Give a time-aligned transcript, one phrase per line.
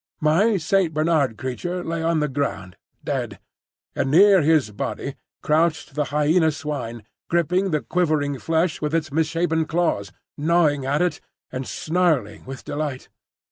[0.19, 3.39] My Saint Bernard creature lay on the ground, dead;
[3.95, 9.65] and near his body crouched the Hyena swine, gripping the quivering flesh with its misshapen
[9.67, 13.09] claws, gnawing at it, and snarling with delight.